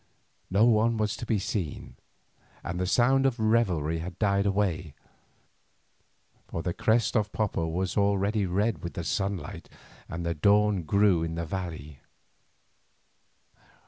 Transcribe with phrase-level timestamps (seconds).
[0.49, 1.95] No one was to be seen,
[2.63, 4.95] and the sound of revelry had died away,
[6.47, 9.69] for the crest of Popo was already red with the sunlight
[10.09, 11.99] and the dawn grew in the valley.